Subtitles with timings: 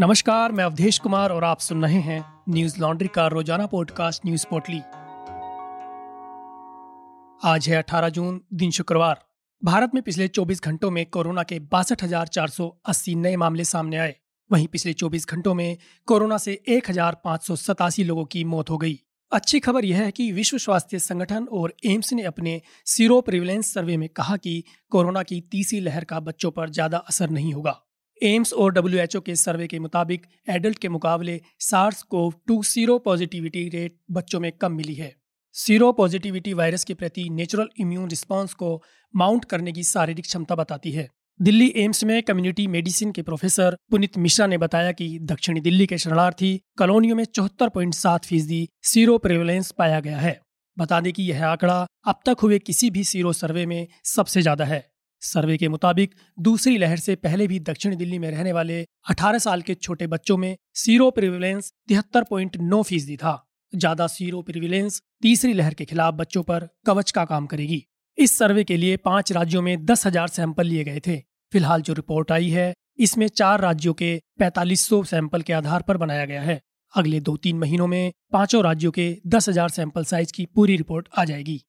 [0.00, 4.46] नमस्कार, मैं अवधेश कुमार और आप सुन रहे हैं न्यूज़ लॉन्ड्री का रोज़ाना पॉडकास्ट न्यूज़
[4.50, 4.80] पोर्टली।
[7.50, 9.24] आज है 18 जून, दिन शुक्रवार।
[9.64, 12.04] भारत में पिछले 24 घंटों में कोरोना के बासठ
[13.14, 14.16] नए मामले सामने आए।
[14.52, 18.70] वहीं पिछले 24 घंटों में कोरोना से एक हज़ार पाँच सौ सतासी लोगों की मौत
[18.70, 19.00] हो गई।
[19.32, 23.96] अच्छी खबर यह है कि विश्व स्वास्थ्य संगठन और एम्स ने अपने सीरो प्रिविलेंस सर्वे
[23.96, 27.82] में कहा कि कोरोना की तीसरी लहर का बच्चों पर ज़्यादा असर नहीं होगा।
[28.22, 33.68] एम्स और WHO के सर्वे के मुताबिक एडल्ट के मुकाबले SARS CoV two sero positivity
[33.68, 35.14] rate बच्चों में कम मिली है।
[35.54, 38.82] सीरो पॉजिटिविटी वायरस के प्रति नेचुरल इम्यून रिस्पांस को
[39.14, 41.08] माउंट करने की शारीरिक क्षमता बताती है।
[41.40, 45.98] दिल्ली एम्स में कम्युनिटी मेडिसिन के प्रोफेसर पुनित मिश्रा ने बताया कि दक्षिणी दिल्ली के
[45.98, 50.40] शरणार्थी कॉलोनियों में चौहत्तर पॉइंट सात फ़ीसदी सीरो प्रेवलेंस पाया गया है।
[50.76, 54.64] बता दें कि यह आंकड़ा अब तक हुए किसी भी सीरो सर्वे में सबसे ज़्यादा
[54.64, 54.84] है।
[55.22, 58.80] सर्वे के मुताबिक, दूसरी लहर से पहले भी दक्षिण दिल्ली में रहने वाले
[59.10, 64.42] 18 साल के छोटे बच्चों में सीरो प्रिविलेंस तिहत्तर पॉइंट नौ फ़ीसदी था। ज़्यादा सीरो
[64.42, 67.84] प्रिविलेंस तीसरी लहर के खिलाफ बच्चों पर कवच का काम करेगी।
[68.18, 71.16] इस सर्वे के लिए पाँच राज्यों में दस हज़ार सैंपल लिए गए थे।
[71.52, 76.24] फ़िलहाल जो रिपोर्ट आई है, इसमें चार राज्यों के पैतालीस सैंपल के आधार पर बनाया
[76.24, 76.60] गया है।
[76.94, 81.08] अगले दो तीन महीनों में पाँचों राज्यों के दस हज़ार सैंपल साइज़ की पूरी रिपोर्ट
[81.18, 81.60] आ जाएगी।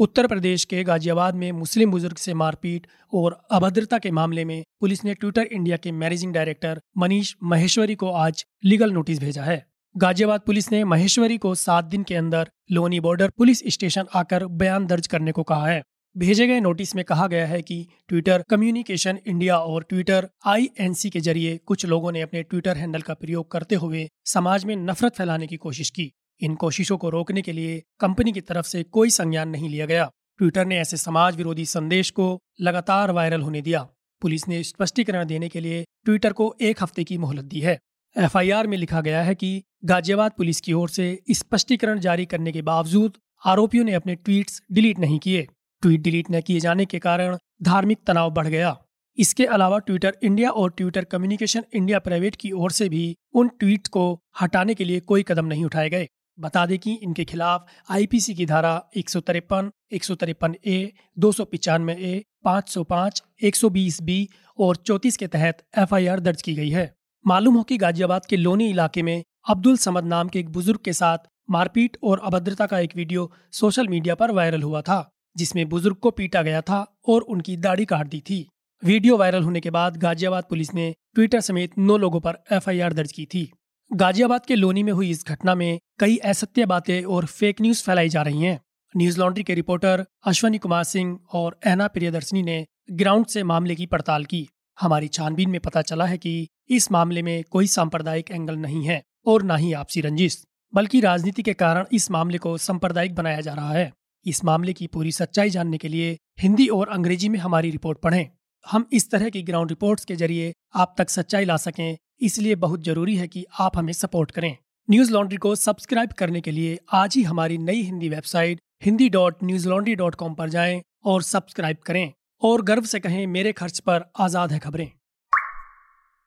[0.00, 5.04] उत्तर प्रदेश के गाजियाबाद में मुस्लिम बुज़ुर्ग से मारपीट और अभद्रता के मामले में पुलिस
[5.04, 10.40] ने ट्विटर इंडिया के मैनेजिंग डायरेक्टर मनीष महेश्वरी को आज लीगल नोटिस भेजा है। गाजियाबाद
[10.40, 15.06] पुलिस ने महेश्वरी को सात दिन के अंदर लोनी बॉर्डर पुलिस स्टेशन आकर बयान दर्ज
[15.06, 15.82] करने को कहा है।
[16.16, 21.20] भेजे गए नोटिस में कहा गया है कि ट्विटर कम्युनिकेशन इंडिया और ट्विटर आईएनसी के
[21.20, 25.46] ज़रिए कुछ लोगों ने अपने ट्विटर हैंडल का प्रयोग करते हुए समाज में नफरत फैलाने
[25.46, 29.48] की कोशिश की। इन कोशिशों को रोकने के लिए कंपनी की तरफ़ से कोई संज्ञान
[29.48, 33.88] नहीं लिया गया। ट्विटर ने ऐसे समाज विरोधी संदेश को लगातार वायरल होने दिया।
[34.22, 37.78] पुलिस ने स्पष्टीकरण देने के लिए ट्विटर को एक हफ़्ते की मोहलत दी है।
[38.16, 42.62] एफआईआर में लिखा गया है कि गाजियाबाद पुलिस की ओर से स्पष्टीकरण जारी करने के
[42.62, 45.46] बावजूद आरोपियों ने अपने ट्वीट्स डिलीट नहीं किए।
[45.82, 48.76] ट्वीट डिलीट न किए जाने के कारण धार्मिक तनाव बढ़ गया।
[49.18, 53.88] इसके अलावा ट्विटर इंडिया और ट्विटर कम्युनिकेशन इंडिया प्राइवेट की ओर से भी उन ट्वीट
[53.88, 56.08] को हटाने के लिए कोई कदम नहीं उठाए गए।
[56.40, 60.92] बता दें कि इनके खिलाफ आईपीसी की धारा एक सौ तिरपन, एक सौ तिरपन ए
[61.18, 64.28] दो सौ पिचानवे ए पाँच सौ पाँच, एक सौ बीस बी
[64.58, 66.92] और चौतीस के तहत एफआईआर दर्ज की गई है।
[67.24, 70.92] मालूम हो कि गाजियाबाद के लोनी इलाके में अब्दुल समद नाम के एक बुज़ुर्ग के
[70.92, 75.96] साथ मारपीट और अभद्रता का एक वीडियो सोशल मीडिया पर वायरल हुआ था, जिसमें बुज़ुर्ग
[75.96, 78.46] को पीटा गया था और उनकी दाढ़ी काट दी थी।
[78.82, 83.12] वीडियो वायरल होने के बाद गाजियाबाद पुलिस ने ट्विटर समेत नौ लोगों पर एफआईआर दर्ज
[83.12, 83.50] की थी।
[83.90, 88.08] गाजियाबाद के लोनी में हुई इस घटना में कई असत्य बातें और फेक न्यूज़ फैलाई
[88.08, 88.60] जा रही हैं।
[88.94, 93.86] न्यूज़ लॉन्ड्री के रिपोर्टर अश्वनी कुमार सिंह और एना प्रियदर्शनी ने ग्राउंड से मामले की
[93.86, 94.46] पड़ताल की।
[94.78, 99.02] हमारी छानबीन में पता चला है कि इस मामले में कोई सांप्रदायिक एंगल नहीं है
[99.26, 100.42] और न ही आपसी रंजिश,
[100.72, 103.92] बल्कि राजनीति के कारण इस मामले को सांप्रदायिक बनाया जा रहा है।
[104.26, 108.26] इस मामले की पूरी सच्चाई जानने के लिए हिंदी और अंग्रेज़ी में हमारी रिपोर्ट पढ़ें।
[108.64, 112.84] हम इस तरह की ग्राउंड रिपोर्ट्स के ज़रिए आप तक सच्चाई ला सकें इसलिए बहुत
[112.84, 114.56] ज़रूरी है कि आप हमें सपोर्ट करें।
[114.90, 119.36] न्यूज़ लॉन्ड्री को सब्सक्राइब करने के लिए आज ही हमारी नई Hindi website Hindi dot
[119.68, 124.04] Newslaundry dot com पर जाएँ और सब्सक्राइब करें। और गर्व से कहें, मेरे खर्च पर
[124.18, 124.90] आज़ाद है खबरें।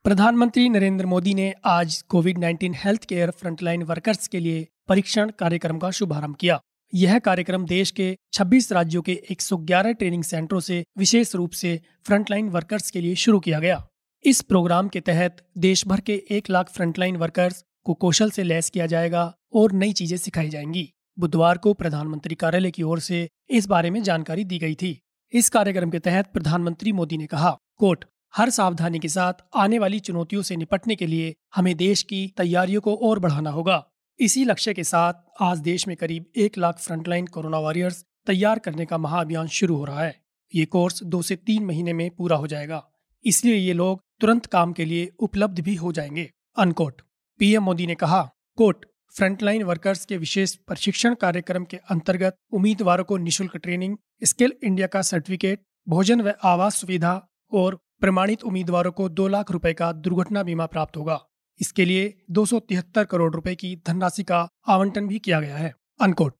[0.03, 5.77] प्रधानमंत्री नरेंद्र मोदी ने आज Covid 19 health care frontline workers के लिए परीक्षण कार्यक्रम
[5.77, 6.59] का शुभारंभ किया।
[6.93, 12.49] यह कार्यक्रम देश के 26 राज्यों के 111 ट्रेनिंग सेंटरों से विशेष रूप से फ्रंटलाइन
[12.49, 13.87] वर्कर्स के लिए शुरू किया गया।
[14.25, 18.69] इस प्रोग्राम के तहत देश भर के एक लाख फ्रंटलाइन वर्कर्स को कौशल से लैस
[18.69, 19.23] किया जाएगा
[19.53, 24.01] और नई चीज़ें सिखाई जाएँगी। बुधवार को प्रधानमंत्री कार्यालय की ओर से इस बारे में
[24.03, 25.00] जानकारी दी गई थी।
[25.34, 30.00] इस कार्यक्रम के तहत प्रधानमंत्री मोदी ने कहा कोट हर सावधानी के साथ आने वाली
[30.00, 33.84] चुनौतियों से निपटने के लिए हमें देश की तैयारियों को और बढ़ाना होगा।
[34.19, 38.85] इसी लक्ष्य के साथ आज देश में करीब एक लाख फ्रंटलाइन कोरोना वॉरियर्स तैयार करने
[38.85, 40.16] का महाअभियान शुरू हो रहा है।
[40.55, 42.84] ये कोर्स दो से तीन महीने में पूरा हो जाएगा।
[43.25, 47.02] इसलिए ये लोग तुरंत काम के लिए उपलब्ध भी हो जाएँगे अनकोट
[47.40, 48.85] पीएम मोदी ने कहा कोट
[49.17, 55.02] फ्रंटलाइन वर्कर्स के विशेष प्रशिक्षण कार्यक्रम के अंतर्गत उम्मीदवारों को निशुल्क ट्रेनिंग स्किल इंडिया का
[55.02, 60.66] सर्टिफिकेट भोजन व आवास सुविधा और प्रमाणित उम्मीदवारों को दो लाख रुपए का दुर्घटना बीमा
[60.66, 61.20] प्राप्त होगा।
[61.61, 65.73] इसके लिए दो सौ तिहत्तर करोड़ रुपए की धनराशि का आवंटन भी किया गया है
[66.02, 66.35] अनकोट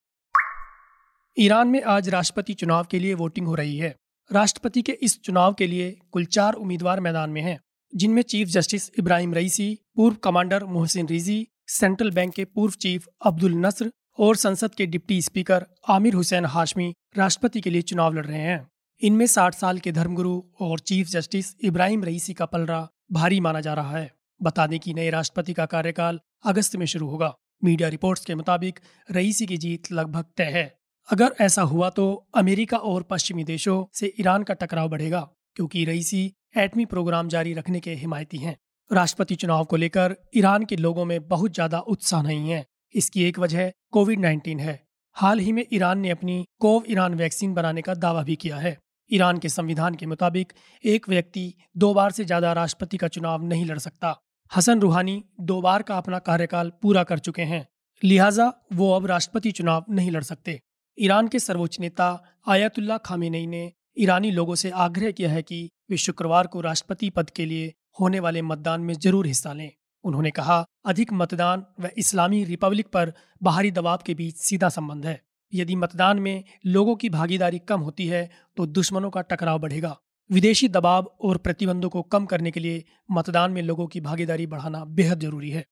[1.38, 3.94] ईरान में आज राष्ट्रपति चुनाव के लिए वोटिंग हो रही है।
[4.32, 7.60] राष्ट्रपति के इस चुनाव के लिए कुल चार उम्मीदवार मैदान में हैं।
[7.94, 13.54] जिनमें चीफ जस्टिस इब्राहिम रईसी, पूर्व commander Mohsen Rezaei, central bank के पूर्व चीफ अब्दुल
[13.56, 18.40] नसर और संसद के deputy speaker Amir Hossein Hashemi राष्ट्रपति के लिए चुनाव लड़ रहे
[18.40, 18.66] हैं।
[19.02, 23.74] इनमें 60 साल के धर्मगुरु और चीफ जस्टिस इब्राहिम रईसी का पलड़ा भारी माना जा
[23.74, 24.10] रहा है।
[24.40, 28.78] बता दें कि नए राष्ट्रपति का कार्यकाल अगस्त में शुरू होगा। मीडिया रिपोर्ट्स के मुताबिक
[29.10, 30.72] रईसी की जीत लगभग तय है।
[31.08, 36.32] अगर ऐसा हुआ तो अमेरिका और पश्चिमी देशों से ईरान का टकराव बढ़ेगा, क्योंकि रईसी
[36.54, 38.56] एटमी प्रोग्राम जारी रखने के हिमायती हैं।
[38.90, 42.64] राष्ट्रपति चुनाव को लेकर ईरान के लोगों में बहुत ज़्यादा उत्साह नहीं है।
[42.94, 44.78] इसकी एक वजह कोविड नाइन्टीन है।
[45.16, 48.76] हाल ही में ईरान ने अपनी कोव ईरान वैक्सीन बनाने का दावा भी किया है।
[49.10, 50.52] ईरान के संविधान के मुताबिक
[50.84, 54.16] एक व्यक्ति दो बार से ज़्यादा राष्ट्रपति का चुनाव नहीं लड़ सकता।
[54.52, 57.66] हसन रूहानी दो बार का अपना कार्यकाल पूरा कर चुके हैं,
[58.02, 60.60] लिहाजा वो अब राष्ट्रपति चुनाव नहीं लड़ सकते।
[60.98, 62.08] ईरान के सर्वोच्च नेता
[62.48, 67.30] आयतुल्ला खामेनी ने ईरानी लोगों से आग्रह किया है कि वे शुक्रवार को राष्ट्रपति पद
[67.30, 69.70] के लिए होने वाले मतदान में ज़रूर हिस्सा लें।
[70.04, 73.12] उन्होंने कहा, अधिक मतदान व इस्लामी रिपब्लिक पर
[73.42, 75.20] बाहरी दबाव के बीच सीधा संबंध है।
[75.52, 79.96] यदि मतदान में लोगों की भागीदारी कम होती है तो दुश्मनों का टकराव बढ़ेगा।
[80.30, 84.84] विदेशी दबाव और प्रतिबंधों को कम करने के लिए मतदान में लोगों की भागीदारी बढ़ाना
[84.84, 85.64] बेहद ज़रूरी है।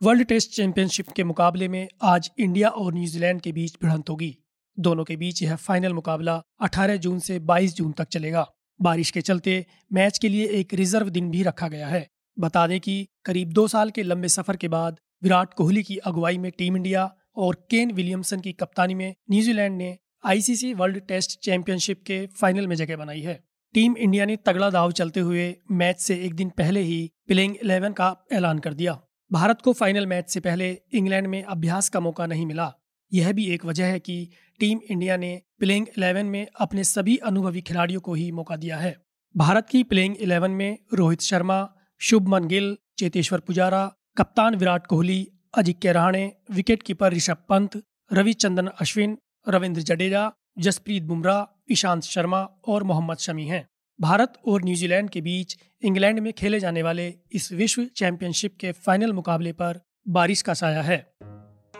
[0.00, 4.36] वर्ल्ड टेस्ट चैंपियनशिप के मुकाबले में आज इंडिया और न्यूजीलैंड के बीच भिड़ंत होगी।
[4.78, 8.46] दोनों के बीच यह फाइनल मुकाबला 18 जून से 22 जून तक चलेगा।
[8.80, 12.08] बारिश के चलते मैच के लिए एक रिज़र्व दिन भी रखा गया है।
[12.38, 16.38] बता दें कि करीब दो साल के लंबे सफ़र के बाद विराट कोहली की अगुवाई
[16.38, 22.02] में टीम इंडिया और केन विलियमसन की कप्तानी में न्यूजीलैंड ने आईसीसी वर्ल्ड टेस्ट चैंपियनशिप
[22.06, 23.44] के फाइनल में जगह बनाई है।
[23.74, 27.92] टीम इंडिया ने तगड़ा दाव चलते हुए मैच से एक दिन पहले ही प्लेइंग इलेवन
[27.92, 29.00] का ऐलान कर दिया।
[29.32, 32.74] भारत को फाइनल मैच से पहले इंग्लैंड में अभ्यास का मौका नहीं मिला।
[33.12, 34.30] यह भी एक वजह है कि
[34.60, 38.96] टीम इंडिया ने प्लेइंग इलेवन में अपने सभी अनुभवी खिलाड़ियों को ही मौका दिया है।
[39.36, 45.92] भारत की प्लेइंग इलेवन में रोहित शर्मा, शुभमन गिल, चेतेश्वर पुजारा, कप्तान विराट कोहली अजिंक्य
[45.92, 47.82] रहाणे विकेट कीपर ऋषभ पंत,
[48.12, 49.18] रविचंद्रन अश्विन,
[49.48, 53.66] रविंद्र जडेजा, जसप्रीत बुमराह ईशांत शर्मा और मोहम्मद शमी हैं।
[54.00, 59.12] भारत और न्यूजीलैंड के बीच इंग्लैंड में खेले जाने वाले इस विश्व चैंपियनशिप के फाइनल
[59.12, 61.12] मुकाबले पर बारिश का साया है।